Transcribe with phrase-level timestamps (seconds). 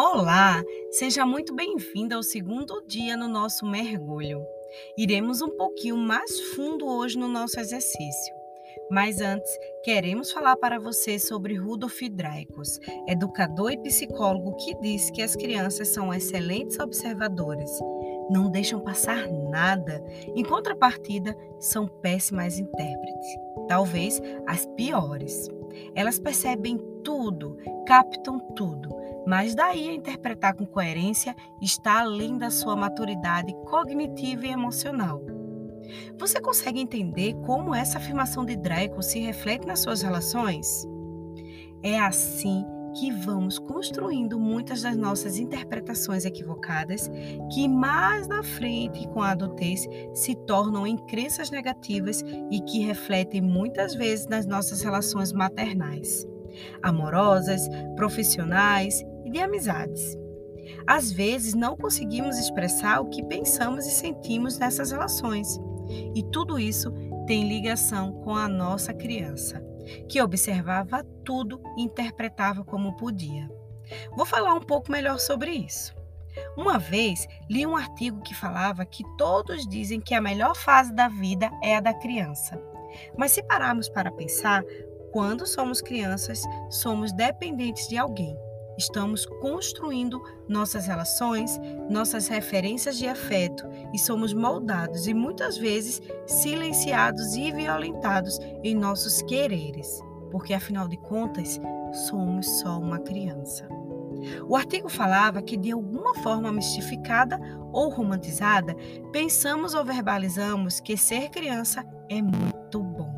[0.00, 4.46] Olá, seja muito bem-vinda ao segundo dia no nosso mergulho.
[4.96, 8.32] Iremos um pouquinho mais fundo hoje no nosso exercício.
[8.92, 9.50] Mas antes,
[9.82, 15.88] queremos falar para você sobre Rudolf Dreikos, educador e psicólogo que diz que as crianças
[15.88, 17.70] são excelentes observadoras,
[18.30, 20.00] não deixam passar nada,
[20.36, 23.36] em contrapartida, são péssimas intérpretes,
[23.66, 25.48] talvez as piores.
[25.96, 32.76] Elas percebem tudo, captam tudo, mas daí a interpretar com coerência está além da sua
[32.76, 35.22] maturidade cognitiva e emocional.
[36.18, 40.86] Você consegue entender como essa afirmação de Draco se reflete nas suas relações?
[41.82, 42.64] É assim
[42.98, 47.10] que vamos construindo muitas das nossas interpretações equivocadas,
[47.52, 53.40] que mais na frente, com a adultez, se tornam em crenças negativas e que refletem
[53.40, 56.26] muitas vezes nas nossas relações maternais,
[56.82, 60.16] amorosas, profissionais e de amizades.
[60.86, 65.58] Às vezes não conseguimos expressar o que pensamos e sentimos nessas relações,
[66.14, 66.92] e tudo isso
[67.26, 69.62] tem ligação com a nossa criança,
[70.08, 73.48] que observava tudo e interpretava como podia.
[74.16, 75.94] Vou falar um pouco melhor sobre isso.
[76.56, 81.08] Uma vez li um artigo que falava que todos dizem que a melhor fase da
[81.08, 82.60] vida é a da criança.
[83.16, 84.62] Mas se pararmos para pensar,
[85.10, 88.36] quando somos crianças, somos dependentes de alguém
[88.78, 97.34] estamos construindo nossas relações, nossas referências de afeto e somos moldados e muitas vezes silenciados
[97.34, 101.60] e violentados em nossos quereres, porque afinal de contas
[102.08, 103.68] somos só uma criança.
[104.48, 107.38] O artigo falava que, de alguma forma mistificada
[107.72, 108.74] ou romantizada,
[109.12, 113.16] pensamos ou verbalizamos que ser criança é muito bom.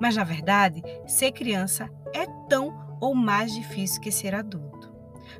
[0.00, 4.81] Mas, na verdade, ser criança é tão ou mais difícil que ser adulto.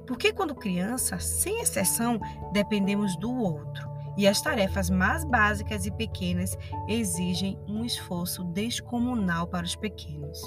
[0.06, 2.20] Porque quando criança, sem exceção,
[2.52, 3.90] dependemos do outro.
[4.16, 10.40] E as tarefas mais básicas e pequenas exigem um esforço descomunal para os pequenos.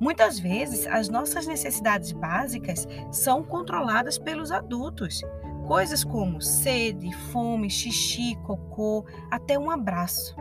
[0.00, 5.20] Muitas vezes, as nossas necessidades básicas são controladas pelos adultos.
[5.66, 10.34] Coisas como sede, fome, xixi, cocô, até um abraço.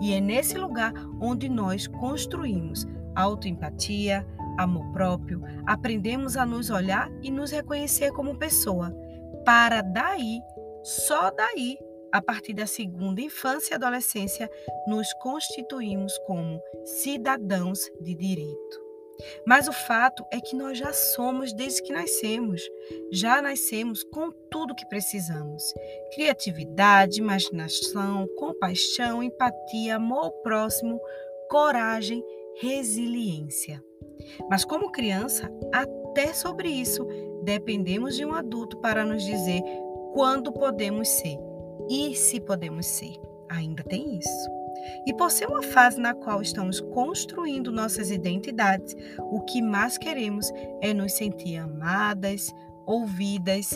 [0.00, 7.30] E é nesse lugar onde nós construímos autoempatia, amor próprio, aprendemos a nos olhar e
[7.30, 8.94] nos reconhecer como pessoa,
[9.44, 10.40] para daí,
[10.82, 11.78] só daí,
[12.12, 14.50] a partir da segunda infância e adolescência,
[14.86, 18.86] nos constituímos como cidadãos de direito.
[19.46, 22.62] Mas o fato é que nós já somos desde que nascemos.
[23.10, 25.62] Já nascemos com tudo que precisamos:
[26.14, 31.00] criatividade, imaginação, compaixão, empatia, amor ao próximo,
[31.48, 32.22] coragem,
[32.60, 33.82] resiliência.
[34.48, 37.06] Mas, como criança, até sobre isso,
[37.42, 39.62] dependemos de um adulto para nos dizer
[40.12, 41.38] quando podemos ser
[41.88, 43.14] e se podemos ser.
[43.48, 44.50] Ainda tem isso.
[45.06, 50.50] E por ser uma fase na qual estamos construindo nossas identidades, o que mais queremos
[50.80, 52.52] é nos sentir amadas,
[52.86, 53.70] ouvidas,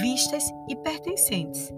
[0.00, 1.72] vistas e pertencentes.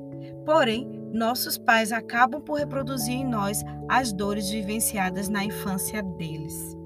[0.44, 6.76] Porém, nossos pais acabam por reproduzir em nós as dores vivenciadas na infância deles.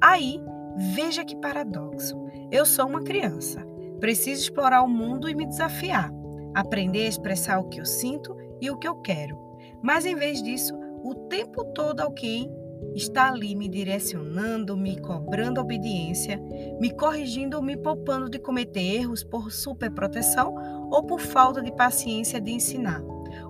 [0.00, 0.40] Aí
[0.76, 2.16] Veja que paradoxo.
[2.50, 3.66] Eu sou uma criança.
[3.98, 6.12] Preciso explorar o mundo e me desafiar.
[6.54, 9.38] Aprender a expressar o que eu sinto e o que eu quero.
[9.82, 12.50] Mas em vez disso, o tempo todo alguém
[12.94, 16.40] está ali me direcionando, me cobrando obediência,
[16.80, 20.54] me corrigindo ou me poupando de cometer erros por superproteção
[20.90, 23.02] ou por falta de paciência de ensinar,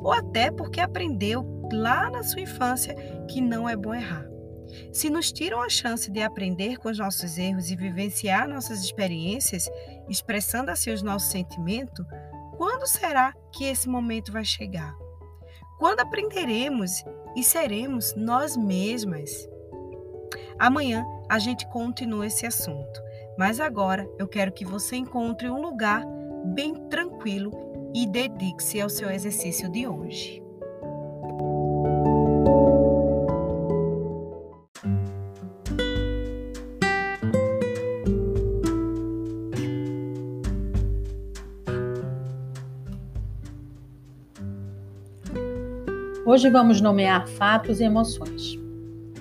[0.03, 2.95] ou até porque aprendeu lá na sua infância
[3.29, 4.36] que não é bom errar.
[4.93, 9.69] Se nos tiram a chance de aprender com os nossos erros e vivenciar nossas experiências,
[10.09, 12.05] expressando assim os nossos sentimentos,
[12.57, 14.95] quando será que esse momento vai chegar?
[15.79, 17.05] Quando aprenderemos
[17.37, 19.31] e seremos nós mesmas?
[20.59, 23.01] Amanhã a gente continua esse assunto,
[23.39, 26.03] mas agora eu quero que você encontre um lugar
[26.55, 27.53] bem tranquilo
[27.95, 30.46] e dedique-se ao seu exercício de hoje.
[46.37, 48.59] Hoje vamos nomear fatos e emoções.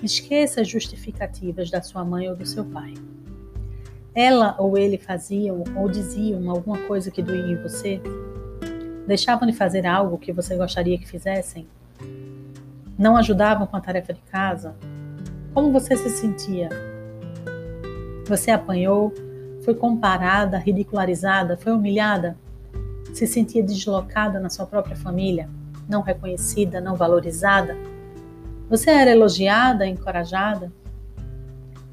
[0.02, 2.92] Esqueça as justificativas da sua mãe ou do seu pai.
[4.14, 8.02] Ela ou ele faziam ou diziam alguma coisa que doía em você?
[9.06, 11.66] Deixavam de fazer algo que você gostaria que fizessem?
[12.98, 14.76] Não ajudavam com a tarefa de casa?
[15.54, 16.68] Como você se sentia?
[18.28, 19.10] Você apanhou?
[19.64, 21.56] Foi comparada, ridicularizada?
[21.56, 22.36] Foi humilhada?
[23.14, 25.48] Se sentia deslocada na sua própria família,
[25.88, 27.76] não reconhecida, não valorizada?
[28.68, 30.72] Você era elogiada, encorajada?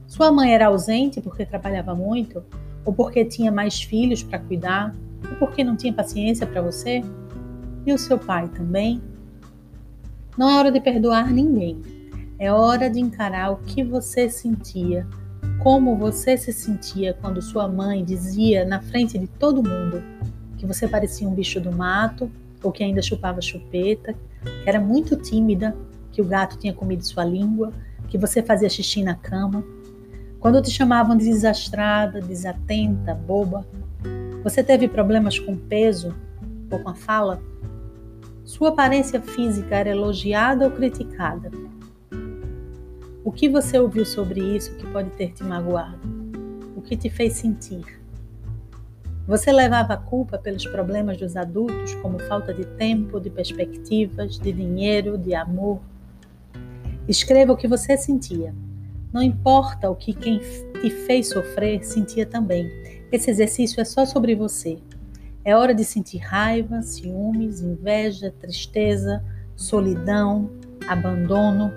[0.08, 2.44] Sua mãe era ausente porque trabalhava muito?
[2.86, 4.94] Ou porque tinha mais filhos para cuidar?
[5.30, 7.02] Ou porque não tinha paciência para você?
[7.86, 9.02] E o seu pai também?
[10.38, 11.82] Não é hora de perdoar ninguém.
[12.40, 15.08] É hora de encarar o que você sentia,
[15.62, 20.04] como você se sentia quando sua mãe dizia na frente de todo mundo
[20.58, 22.30] que você parecia um bicho do mato
[22.64, 24.16] ou que ainda chupava chupeta,
[24.64, 25.76] que era muito tímida,
[26.12, 27.72] que o gato tinha comido sua língua,
[28.08, 29.64] que você fazia xixi na cama.
[30.40, 33.66] Quando te chamavam de desastrada, desatenta, boba,
[34.44, 36.14] você teve problemas com peso
[36.72, 37.42] ou com a fala?
[38.44, 41.50] Sua aparência física era elogiada ou criticada?
[43.24, 46.02] O que você ouviu sobre isso que pode ter te magoado?
[46.76, 48.03] O que te fez sentir?
[49.26, 54.52] Você levava a culpa pelos problemas dos adultos, como falta de tempo, de perspectivas, de
[54.52, 55.80] dinheiro, de amor?
[57.08, 58.54] Escreva o que você sentia.
[59.14, 62.70] Não importa o que quem te fez sofrer sentia também.
[63.12, 64.78] Esse exercício é só sobre você.
[65.46, 69.24] É hora de sentir raiva, ciúmes, inveja, tristeza,
[69.56, 70.50] solidão,
[70.86, 71.72] abandono.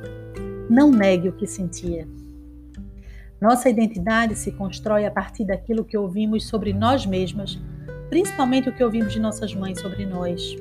[0.69, 2.09] Não negue o que sentia.
[3.41, 7.59] Nossa identidade se constrói a partir daquilo que ouvimos sobre nós mesmas,
[8.09, 10.57] principalmente o que ouvimos de nossas mães sobre nós.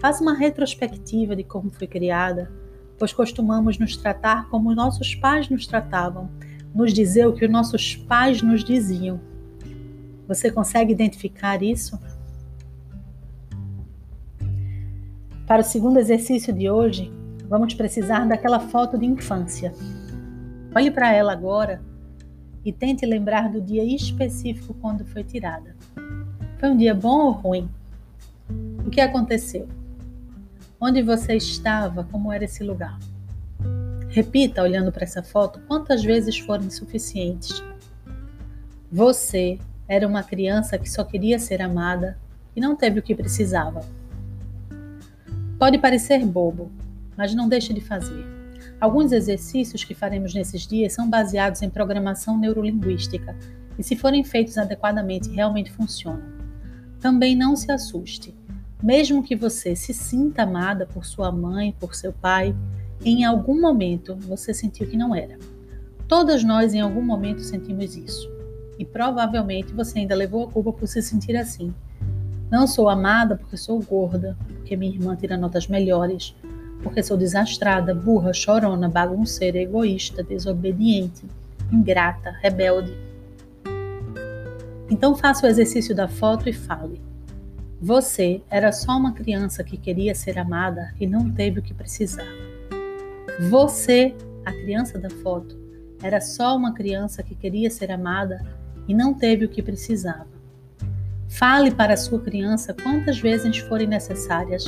[0.00, 2.50] Faça uma retrospectiva de como foi criada,
[2.96, 6.30] pois costumamos nos tratar como nossos pais nos tratavam,
[6.72, 9.20] nos dizer o que os nossos pais nos diziam.
[10.28, 11.98] Você consegue identificar isso?
[15.44, 17.12] Para o segundo exercício de hoje,
[17.48, 19.74] vamos precisar daquela foto de infância.
[20.74, 21.82] Olhe para ela agora
[22.64, 25.74] e tente lembrar do dia específico quando foi tirada.
[26.58, 27.68] Foi um dia bom ou ruim?
[28.86, 29.68] O que aconteceu?
[30.80, 32.04] Onde você estava?
[32.04, 32.98] Como era esse lugar?
[34.08, 37.62] Repita, olhando para essa foto, quantas vezes foram suficientes.
[38.92, 39.58] Você
[39.88, 42.16] era uma criança que só queria ser amada
[42.54, 43.80] e não teve o que precisava.
[45.58, 46.70] Pode parecer bobo,
[47.16, 48.39] mas não deixe de fazer.
[48.80, 53.36] Alguns exercícios que faremos nesses dias são baseados em programação neurolinguística
[53.78, 56.22] e, se forem feitos adequadamente, realmente funcionam.
[56.98, 58.34] Também não se assuste.
[58.82, 62.56] Mesmo que você se sinta amada por sua mãe, por seu pai,
[63.04, 65.38] em algum momento você sentiu que não era.
[66.08, 68.30] Todas nós, em algum momento, sentimos isso.
[68.78, 71.74] E provavelmente você ainda levou a culpa por se sentir assim.
[72.50, 76.34] Não sou amada porque sou gorda, porque minha irmã tira notas melhores,
[76.82, 81.24] porque sou desastrada, burra, chorona, bagunceira, egoísta, desobediente,
[81.72, 82.96] ingrata, rebelde.
[84.90, 87.00] Então faça o exercício da foto e fale.
[87.80, 92.28] Você era só uma criança que queria ser amada e não teve o que precisava.
[93.48, 95.58] Você, a criança da foto,
[96.02, 98.44] era só uma criança que queria ser amada
[98.88, 100.26] e não teve o que precisava.
[101.28, 104.64] Fale para a sua criança quantas vezes forem necessárias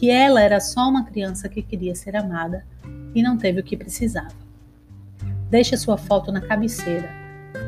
[0.00, 2.64] que ela era só uma criança que queria ser amada
[3.14, 4.32] e não teve o que precisava.
[5.50, 7.10] Deixe sua foto na cabeceira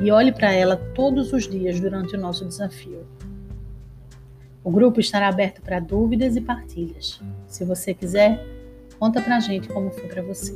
[0.01, 3.07] e olhe para ela todos os dias durante o nosso desafio.
[4.65, 7.21] O grupo estará aberto para dúvidas e partilhas.
[7.47, 8.43] Se você quiser,
[8.99, 10.55] conta pra gente como foi para você.